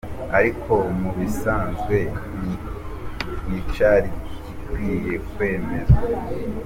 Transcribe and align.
Ariko 0.37 0.73
mu 0.99 1.11
bisanzwe 1.17 1.97
nticari 3.45 4.09
gikwiye 4.45 5.13
kwemezwa. 5.31 5.99